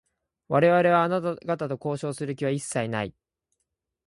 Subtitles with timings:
[0.47, 3.13] 我々は、あなた方と交渉をする気は一切ない。